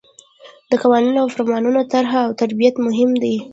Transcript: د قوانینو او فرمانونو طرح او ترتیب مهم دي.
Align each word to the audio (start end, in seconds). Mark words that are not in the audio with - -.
د 0.69 0.71
قوانینو 0.83 1.19
او 1.23 1.29
فرمانونو 1.35 1.79
طرح 1.93 2.11
او 2.25 2.29
ترتیب 2.39 2.75
مهم 2.87 3.11
دي. 3.23 3.35